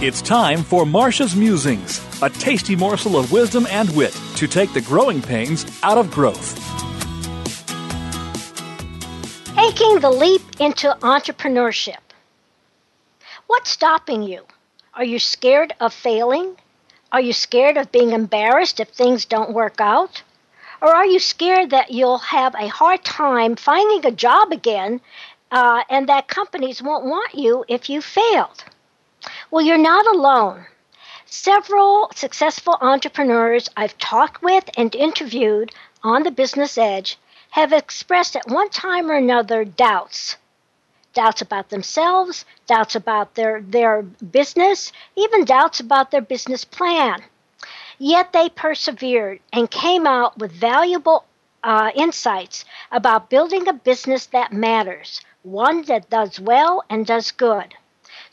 [0.00, 4.80] It's time for Marcia's Musings, a tasty morsel of wisdom and wit to take the
[4.80, 6.54] growing pains out of growth.
[9.56, 11.98] Taking the leap into entrepreneurship.
[13.48, 14.44] What's stopping you?
[14.94, 16.54] Are you scared of failing?
[17.10, 20.22] Are you scared of being embarrassed if things don't work out?
[20.80, 25.00] Or are you scared that you'll have a hard time finding a job again
[25.50, 28.62] uh, and that companies won't want you if you failed?
[29.50, 30.66] Well, you're not alone.
[31.24, 37.18] Several successful entrepreneurs I've talked with and interviewed on the business edge
[37.50, 40.36] have expressed at one time or another doubts.
[41.14, 47.24] Doubts about themselves, doubts about their, their business, even doubts about their business plan.
[47.98, 51.24] Yet they persevered and came out with valuable
[51.64, 57.74] uh, insights about building a business that matters, one that does well and does good.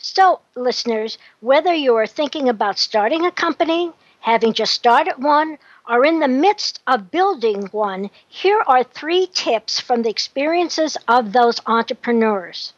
[0.07, 5.57] So, listeners, whether you are thinking about starting a company, having just started one,
[5.89, 11.33] or in the midst of building one, here are three tips from the experiences of
[11.33, 12.73] those entrepreneurs.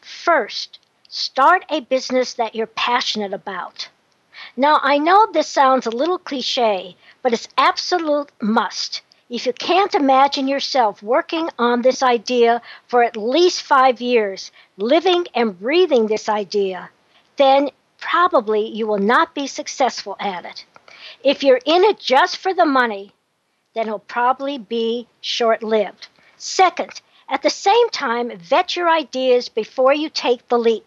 [0.00, 3.88] First, start a business that you're passionate about.
[4.56, 9.02] Now, I know this sounds a little cliche, but it's absolute must.
[9.30, 15.26] If you can't imagine yourself working on this idea for at least five years, living
[15.34, 16.90] and breathing this idea,
[17.36, 20.66] then probably you will not be successful at it.
[21.22, 23.14] If you're in it just for the money,
[23.74, 26.08] then it'll probably be short lived.
[26.36, 30.84] Second, at the same time, vet your ideas before you take the leap.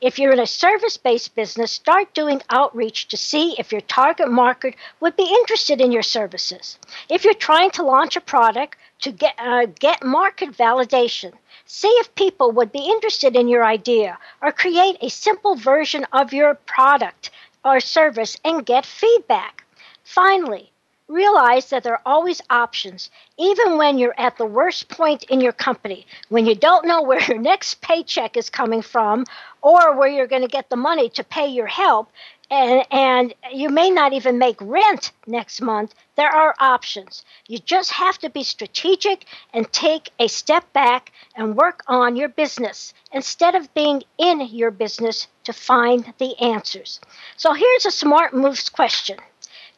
[0.00, 4.30] If you're in a service based business, start doing outreach to see if your target
[4.30, 6.78] market would be interested in your services.
[7.08, 11.32] If you're trying to launch a product, to get, uh, get market validation.
[11.64, 16.32] See if people would be interested in your idea or create a simple version of
[16.32, 17.30] your product
[17.64, 19.64] or service and get feedback.
[20.04, 20.70] Finally,
[21.08, 25.52] realize that there are always options, even when you're at the worst point in your
[25.52, 29.24] company, when you don't know where your next paycheck is coming from
[29.62, 32.10] or where you're going to get the money to pay your help.
[32.48, 35.94] And, and you may not even make rent next month.
[36.14, 37.24] There are options.
[37.48, 42.28] You just have to be strategic and take a step back and work on your
[42.28, 47.00] business instead of being in your business to find the answers.
[47.36, 49.18] So here's a smart moves question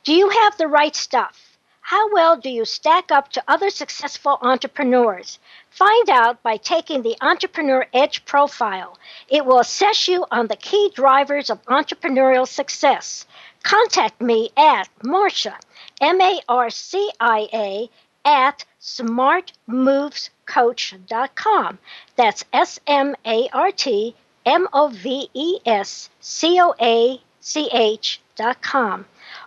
[0.09, 1.59] do you have the right stuff?
[1.83, 5.39] How well do you stack up to other successful entrepreneurs?
[5.69, 8.97] Find out by taking the Entrepreneur Edge profile.
[9.29, 13.27] It will assess you on the key drivers of entrepreneurial success.
[13.63, 15.59] Contact me at Marcia,
[16.01, 17.91] M A R C I A,
[18.25, 21.79] at smartmovescoach.com.
[22.17, 24.17] That's S M A R T
[24.47, 29.05] M O V E S C O A C H.com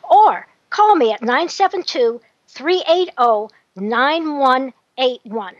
[0.07, 5.55] or call me at 972 380 9181.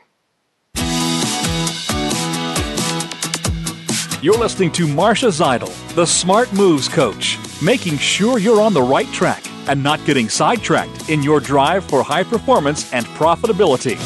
[4.24, 9.08] You're listening to Marcia Zidle, the Smart Moves Coach, making sure you're on the right
[9.08, 13.98] track and not getting sidetracked in your drive for high performance and profitability.